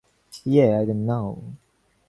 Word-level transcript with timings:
Yeah, 0.43 0.79
I 0.81 0.85
don't 0.85 1.05
know. 1.05 1.55